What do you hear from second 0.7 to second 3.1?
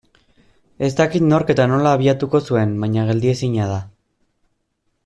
Ez dakit nork eta nola abiatuko zuen baina